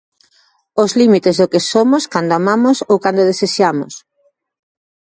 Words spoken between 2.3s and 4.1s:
amamos ou cando desexamos.